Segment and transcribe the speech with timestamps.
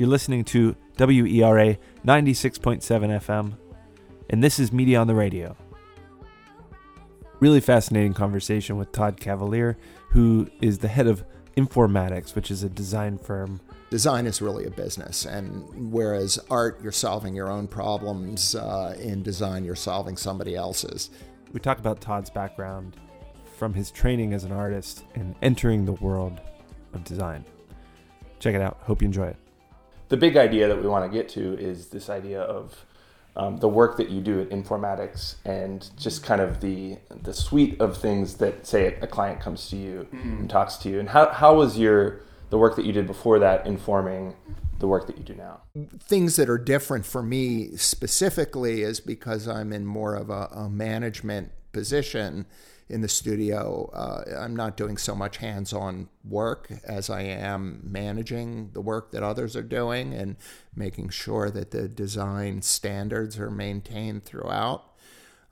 [0.00, 3.52] You're listening to WERA 96.7 FM,
[4.30, 5.54] and this is Media on the Radio.
[7.38, 9.76] Really fascinating conversation with Todd Cavalier,
[10.08, 11.22] who is the head of
[11.54, 13.60] Informatics, which is a design firm.
[13.90, 19.22] Design is really a business, and whereas art, you're solving your own problems, uh, in
[19.22, 21.10] design, you're solving somebody else's.
[21.52, 22.96] We talk about Todd's background
[23.58, 26.40] from his training as an artist and entering the world
[26.94, 27.44] of design.
[28.38, 28.78] Check it out.
[28.80, 29.36] Hope you enjoy it.
[30.10, 32.84] The big idea that we want to get to is this idea of
[33.36, 37.80] um, the work that you do at Informatics and just kind of the the suite
[37.80, 40.40] of things that say a client comes to you mm-hmm.
[40.40, 40.98] and talks to you.
[40.98, 44.34] And how, how was your the work that you did before that informing
[44.80, 45.60] the work that you do now?
[46.00, 50.68] Things that are different for me specifically is because I'm in more of a, a
[50.68, 52.46] management position
[52.90, 53.88] in the studio.
[53.92, 59.12] Uh, I'm not doing so much hands on work as I am managing the work
[59.12, 60.36] that others are doing and
[60.74, 64.84] making sure that the design standards are maintained throughout.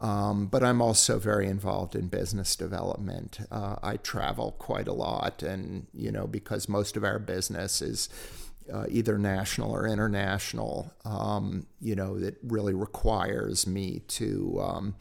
[0.00, 3.38] Um, but I'm also very involved in business development.
[3.50, 8.08] Uh, I travel quite a lot, and you know, because most of our business is
[8.72, 14.94] uh, either national or international, um, you know, that really requires me to, um,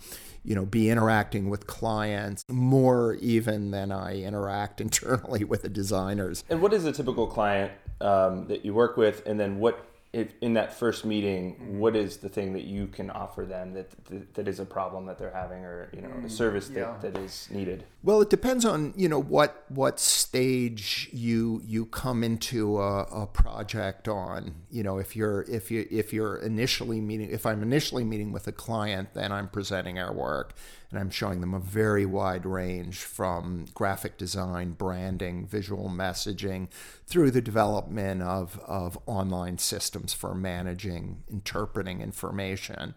[0.44, 6.44] you know, be interacting with clients more even than I interact internally with the designers.
[6.50, 10.34] And what is a typical client um, that you work with, and then what if
[10.42, 11.80] in that first meeting, mm-hmm.
[11.80, 15.06] what is the thing that you can offer them that that, that is a problem
[15.06, 17.84] that they're having, or you know, a mm, service that, that is needed?
[18.02, 23.28] Well, it depends on you know what what stage you you come into a, a
[23.28, 24.56] project on.
[24.72, 28.48] You know, if you're if you if you're initially meeting, if I'm initially meeting with
[28.48, 30.56] a client, then I'm presenting our work
[30.92, 36.68] and I'm showing them a very wide range from graphic design, branding, visual messaging,
[37.06, 42.96] through the development of, of online systems for managing, interpreting information.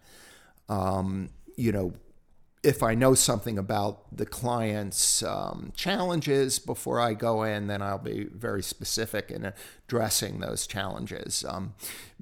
[0.70, 1.92] Um, you know,
[2.62, 7.98] if I know something about the client's um, challenges before I go in, then I'll
[7.98, 9.52] be very specific in
[9.88, 11.44] addressing those challenges.
[11.48, 11.74] Um,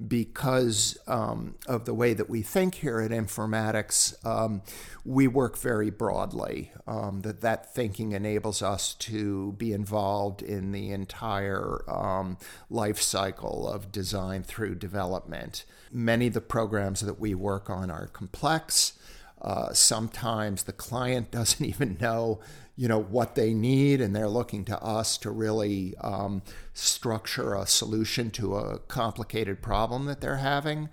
[0.07, 4.63] because um, of the way that we think here at Informatics, um,
[5.05, 6.71] we work very broadly.
[6.87, 13.69] Um, that that thinking enables us to be involved in the entire um, life cycle
[13.69, 15.65] of design through development.
[15.91, 18.93] Many of the programs that we work on are complex.
[19.41, 22.39] Uh, sometimes the client doesn't even know,
[22.75, 26.41] you know, what they need, and they're looking to us to really um,
[26.73, 30.89] structure a solution to a complicated problem that they're having.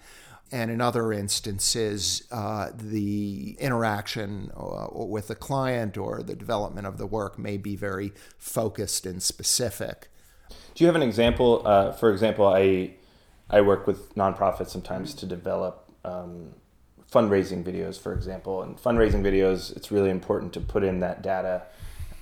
[0.50, 6.96] And in other instances, uh, the interaction uh, with the client or the development of
[6.96, 10.08] the work may be very focused and specific.
[10.74, 11.62] Do you have an example?
[11.66, 12.94] Uh, for example, I
[13.50, 16.54] I work with nonprofits sometimes to develop um,
[17.12, 18.62] fundraising videos, for example.
[18.62, 21.62] And fundraising videos, it's really important to put in that data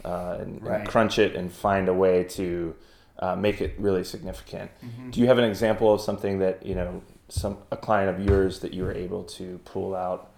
[0.04, 0.80] uh, and, right.
[0.80, 2.74] and, crunch it and find a way to
[3.18, 4.70] uh, make it really significant.
[4.84, 5.10] Mm-hmm.
[5.10, 8.60] Do you have an example of something that you know some a client of yours
[8.60, 10.32] that you were able to pull out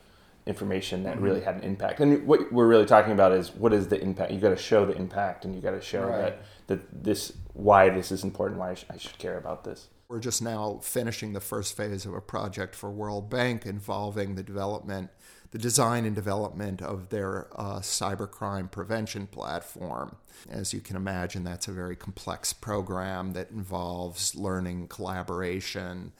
[0.46, 1.24] information that mm-hmm.
[1.24, 2.00] really had an impact?
[2.00, 4.30] And what we're really talking about is what is the impact?
[4.30, 6.18] You got to show the impact, and you got to show right.
[6.18, 9.88] that that this why this is important, why I, sh- I should care about this.
[10.08, 14.42] We're just now finishing the first phase of a project for World Bank involving the
[14.42, 15.10] development,
[15.50, 20.16] the design and development of their uh, cybercrime prevention platform.
[20.48, 26.12] As you can imagine, that's a very complex program that involves learning collaboration,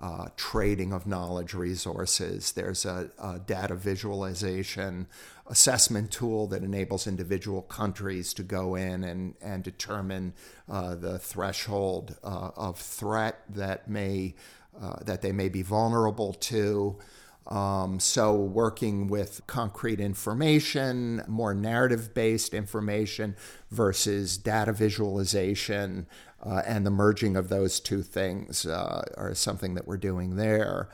[0.00, 2.52] uh, trading of knowledge resources.
[2.52, 5.08] There's a, a, data visualization
[5.48, 10.34] assessment tool that enables individual countries to go in and, and determine
[10.68, 14.34] uh, the threshold uh, of threat that may
[14.80, 16.96] uh, that they may be vulnerable to.
[17.48, 23.36] Um, so, working with concrete information, more narrative based information
[23.70, 26.06] versus data visualization,
[26.42, 30.90] uh, and the merging of those two things uh, are something that we're doing there.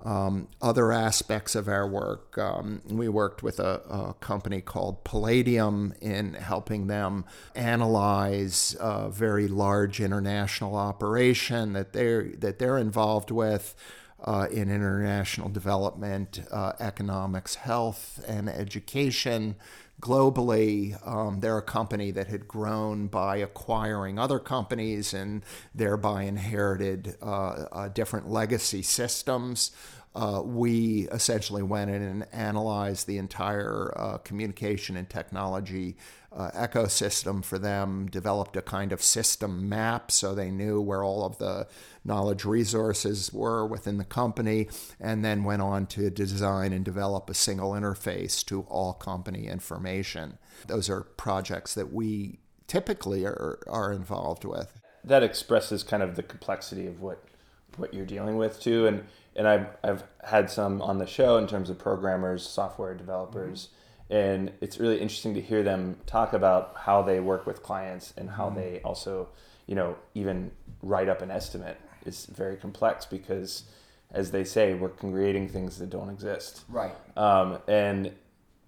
[0.00, 5.92] Um, other aspects of our work, um, we worked with a, a, company called Palladium
[6.00, 7.24] in helping them
[7.56, 13.74] analyze a very large international operation that they're that they're involved with.
[14.24, 19.54] Uh, in international development, uh, economics, health, and education
[20.00, 25.44] globally, um, they're a company that had grown by acquiring other companies and
[25.74, 29.70] thereby inherited uh, uh, different legacy systems.
[30.18, 35.96] Uh, we essentially went in and analyzed the entire uh, communication and technology
[36.32, 41.24] uh, ecosystem for them, developed a kind of system map so they knew where all
[41.24, 41.68] of the
[42.04, 44.68] knowledge resources were within the company,
[44.98, 50.36] and then went on to design and develop a single interface to all company information.
[50.66, 54.80] Those are projects that we typically are, are involved with.
[55.04, 57.22] That expresses kind of the complexity of what
[57.76, 59.04] what you're dealing with too, and
[59.36, 63.68] and I've I've had some on the show in terms of programmers, software developers,
[64.04, 64.16] mm-hmm.
[64.16, 68.30] and it's really interesting to hear them talk about how they work with clients and
[68.30, 68.58] how mm-hmm.
[68.58, 69.28] they also,
[69.66, 70.50] you know, even
[70.82, 73.64] write up an estimate is very complex because,
[74.10, 76.62] as they say, we're creating things that don't exist.
[76.68, 76.94] Right.
[77.16, 78.12] Um, and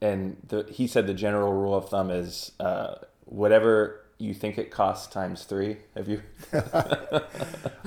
[0.00, 2.94] and the, he said the general rule of thumb is uh,
[3.24, 5.78] whatever you think it costs times three?
[5.96, 6.22] Have you?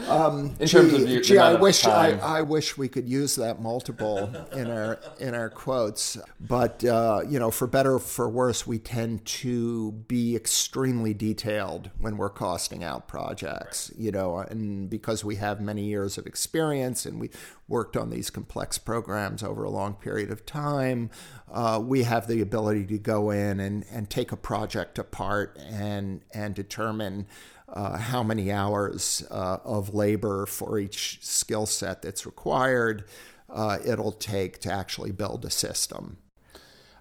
[0.08, 3.36] um, in gee, terms of your, gee, I wish I, I, wish we could use
[3.36, 8.66] that multiple in our in our quotes, but uh, you know, for better for worse,
[8.66, 13.92] we tend to be extremely detailed when we're costing out projects.
[13.98, 17.30] You know, and because we have many years of experience and we
[17.68, 21.10] worked on these complex programs over a long period of time,
[21.52, 26.22] uh, we have the ability to go in and, and take a project apart and
[26.34, 27.28] and determine
[27.68, 33.06] uh, how many hours uh, of labor for each skill set that's required
[33.54, 36.18] uh, it'll take to actually build a system.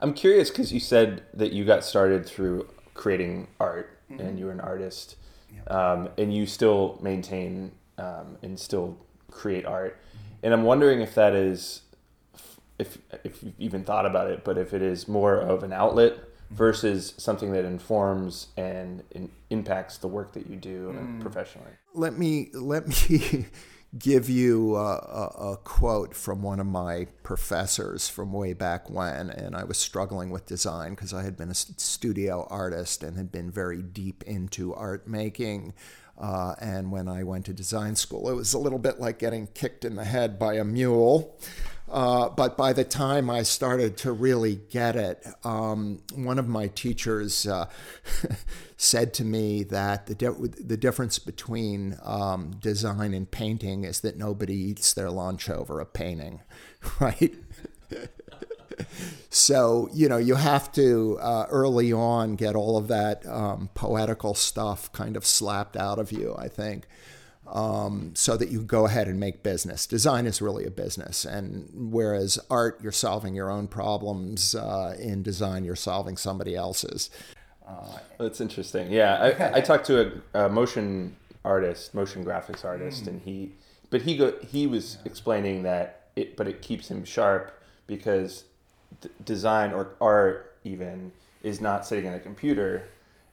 [0.00, 4.20] I'm curious because you said that you got started through creating art mm-hmm.
[4.20, 5.16] and you were an artist,
[5.52, 5.62] yeah.
[5.72, 8.98] um, and you still maintain um, and still
[9.30, 9.96] create art.
[9.96, 10.34] Mm-hmm.
[10.42, 11.82] And I'm wondering if that is,
[12.78, 16.18] if if you've even thought about it, but if it is more of an outlet
[16.52, 21.20] versus something that informs and in, impacts the work that you do mm.
[21.20, 21.72] professionally.
[21.94, 23.46] Let me let me
[23.98, 29.28] give you a, a, a, quote from one of my professors from way back when,
[29.28, 33.30] and I was struggling with design because I had been a studio artist and had
[33.30, 35.74] been very deep into art making.
[36.18, 39.46] Uh, and when I went to design school, it was a little bit like getting
[39.48, 41.38] kicked in the head by a mule.
[41.92, 46.68] Uh, but by the time I started to really get it, um, one of my
[46.68, 47.66] teachers uh,
[48.78, 54.16] said to me that the, di- the difference between um, design and painting is that
[54.16, 56.40] nobody eats their lunch over a painting,
[57.00, 57.34] right?
[59.28, 64.34] so you know you have to uh, early on get all of that um, poetical
[64.34, 66.86] stuff kind of slapped out of you i think
[67.46, 69.86] um, so that you go ahead and make business.
[69.86, 74.54] Design is really a business, and whereas art, you're solving your own problems.
[74.54, 77.10] Uh, in design, you're solving somebody else's.
[77.66, 78.90] Uh, That's interesting.
[78.90, 83.08] Yeah, I, I talked to a, a, motion artist, motion graphics artist, mm.
[83.08, 83.52] and he,
[83.90, 85.10] but he go he was yeah.
[85.10, 88.44] explaining that it, but it keeps him sharp because
[89.00, 91.12] d- design or art even
[91.42, 92.88] is not sitting in a computer,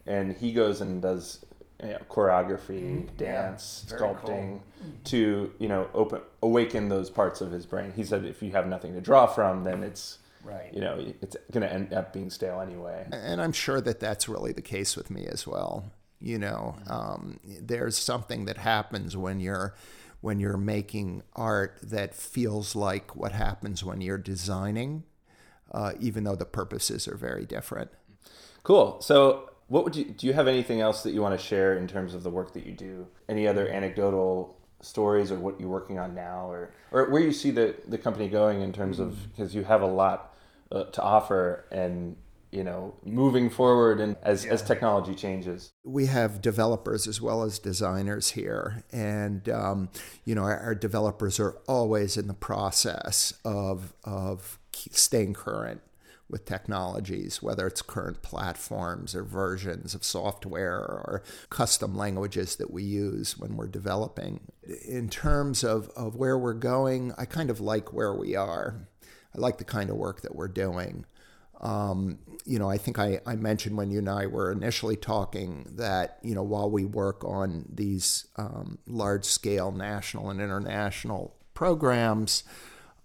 [0.06, 1.46] and he goes and does
[1.82, 4.92] you know, choreography, mm, dance, yeah, sculpting, cool.
[5.06, 7.94] to you know open awaken those parts of his brain.
[7.96, 10.74] He said if you have nothing to draw from, then it's right.
[10.74, 13.08] You know, it's going to end up being stale anyway.
[13.12, 15.92] And I'm sure that that's really the case with me as well.
[16.20, 16.92] You know, mm-hmm.
[16.92, 19.74] um, there's something that happens when you're
[20.22, 25.04] when you're making art that feels like what happens when you're designing,
[25.72, 27.90] uh, even though the purposes are very different.
[28.64, 29.00] Cool.
[29.02, 30.28] So what would you do?
[30.28, 32.66] You have anything else that you want to share in terms of the work that
[32.66, 33.08] you do?
[33.30, 37.52] Any other anecdotal stories, or what you're working on now, or or where you see
[37.52, 40.36] the the company going in terms of because you have a lot
[40.72, 42.16] uh, to offer and
[42.52, 44.54] you know moving forward and as, yeah.
[44.54, 49.90] as technology changes we have developers as well as designers here and um,
[50.26, 55.82] you know our, our, developers are always in the process of of staying current
[56.30, 62.84] with technologies, whether it's current platforms or versions of software or custom languages that we
[62.84, 64.40] use when we're developing.
[64.88, 68.88] In terms of, of where we're going, I kind of like where we are.
[69.36, 71.06] I like the kind of work that we're doing.
[71.62, 75.68] Um, you know, I think I, I, mentioned when you and I were initially talking
[75.72, 82.44] that, you know, while we work on these um, large scale national and international programs,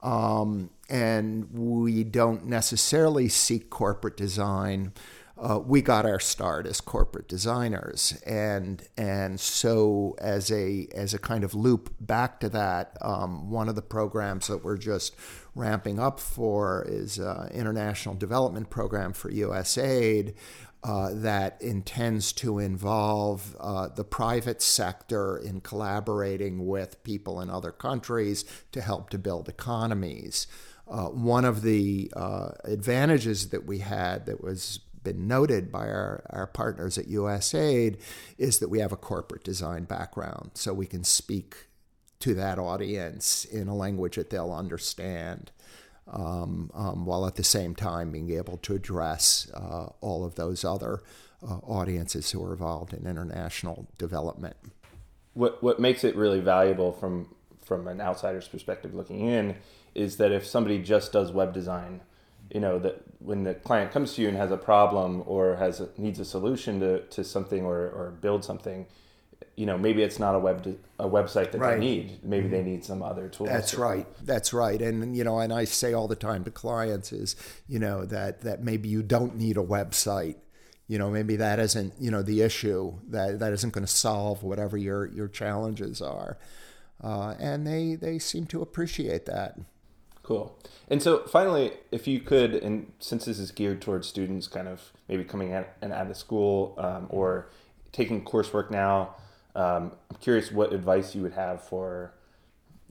[0.04, 4.92] um, and we don't necessarily seek corporate design.
[5.36, 11.18] Uh, we got our start as corporate designers, and and so as a as a
[11.18, 15.16] kind of loop back to that, um, one of the programs that we're just
[15.56, 20.34] ramping up for is an international development program for USAID.
[20.84, 27.72] uh, that intends to involve uh, the private sector in collaborating with people in other
[27.72, 30.46] countries to help to build economies.
[30.88, 36.24] Uh, one of the uh, advantages that we had that was been noted by our,
[36.30, 37.98] our partners at USAID
[38.38, 41.68] is that we have a corporate design background, so we can speak
[42.20, 45.52] to that audience in a language that they'll understand.
[46.06, 50.62] Um, um, while at the same time being able to address uh, all of those
[50.62, 51.00] other
[51.42, 54.56] uh, audiences who are involved in international development.
[55.32, 59.56] What what makes it really valuable from from an outsider's perspective looking in
[59.94, 62.00] is that if somebody just does web design,
[62.50, 65.80] you know that when the client comes to you and has a problem or has
[65.80, 68.86] a, needs a solution to, to something or, or build something,
[69.56, 71.74] you know maybe it's not a web a website that right.
[71.74, 72.24] they need.
[72.24, 73.46] Maybe they need some other tool.
[73.46, 74.06] That's right.
[74.22, 74.80] That's right.
[74.80, 77.36] And you know and i say all the time to clients is
[77.68, 80.36] you know that that maybe you don't need a website.
[80.86, 84.42] You know maybe that isn't you know the issue that that isn't going to solve
[84.42, 86.36] whatever your your challenges are.
[87.02, 89.58] Uh, and they they seem to appreciate that
[90.25, 94.66] cool and so finally if you could and since this is geared towards students kind
[94.66, 97.49] of maybe coming at and out of school um, or
[97.93, 99.14] taking coursework now
[99.54, 102.12] um, I'm curious what advice you would have for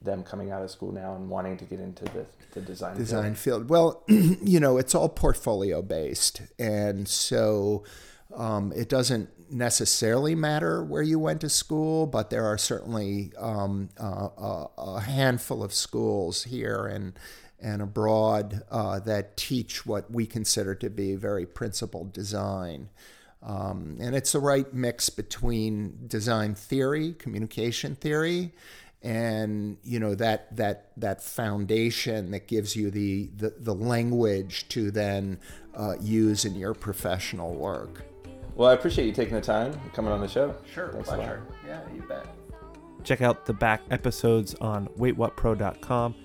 [0.02, 3.36] them coming out of school now and wanting to get into the, the design design
[3.36, 3.68] field.
[3.68, 3.70] field.
[3.70, 7.84] Well, you know, it's all portfolio based, and so
[8.36, 13.90] um, it doesn't necessarily matter where you went to school, but there are certainly um,
[14.00, 17.13] uh, a, handful of schools here and
[17.62, 22.90] and abroad uh, that teach what we consider to be very principled design.
[23.42, 28.52] Um, and it's the right mix between design theory, communication theory,
[29.02, 34.92] and you know that that that foundation that gives you the the, the language to
[34.92, 35.40] then
[35.75, 38.06] uh, use in your professional work.
[38.55, 40.55] Well, I appreciate you taking the time coming on the show.
[40.72, 41.43] Sure, Thanks pleasure.
[41.65, 42.25] Yeah, you bet.
[43.03, 46.15] Check out the back episodes on waitwhatpro.com.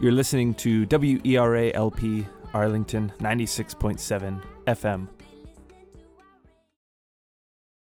[0.00, 5.08] You're listening to WERALP Arlington 96.7 FM